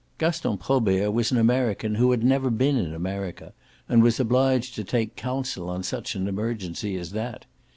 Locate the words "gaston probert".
0.17-1.13